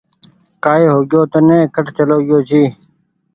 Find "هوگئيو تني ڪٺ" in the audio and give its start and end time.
0.95-1.85